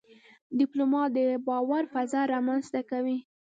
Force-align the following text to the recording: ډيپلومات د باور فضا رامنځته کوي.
ډيپلومات 0.57 1.09
د 1.17 1.19
باور 1.47 1.83
فضا 1.93 2.21
رامنځته 2.33 2.79
کوي. 2.91 3.17